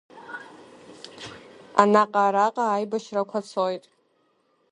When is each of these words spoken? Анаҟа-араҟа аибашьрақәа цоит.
Анаҟа-араҟа 1.81 2.65
аибашьрақәа 2.69 3.39
цоит. 3.49 3.83